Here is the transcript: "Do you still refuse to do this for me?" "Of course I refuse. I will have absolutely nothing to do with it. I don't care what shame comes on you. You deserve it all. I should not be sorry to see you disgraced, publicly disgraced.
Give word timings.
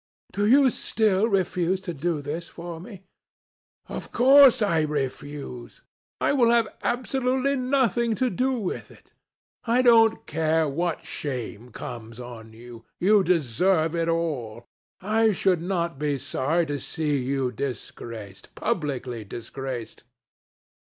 "Do 0.31 0.47
you 0.47 0.71
still 0.71 1.27
refuse 1.27 1.79
to 1.81 1.93
do 1.93 2.23
this 2.23 2.49
for 2.49 2.79
me?" 2.79 3.03
"Of 3.87 4.11
course 4.11 4.63
I 4.63 4.81
refuse. 4.81 5.83
I 6.19 6.33
will 6.33 6.49
have 6.49 6.67
absolutely 6.81 7.55
nothing 7.55 8.15
to 8.15 8.31
do 8.31 8.53
with 8.53 8.89
it. 8.89 9.13
I 9.65 9.83
don't 9.83 10.25
care 10.25 10.67
what 10.67 11.05
shame 11.05 11.69
comes 11.71 12.19
on 12.19 12.51
you. 12.51 12.83
You 12.99 13.23
deserve 13.23 13.95
it 13.95 14.09
all. 14.09 14.65
I 15.01 15.29
should 15.33 15.61
not 15.61 15.99
be 15.99 16.17
sorry 16.17 16.65
to 16.65 16.79
see 16.79 17.17
you 17.23 17.51
disgraced, 17.51 18.55
publicly 18.55 19.23
disgraced. 19.23 20.03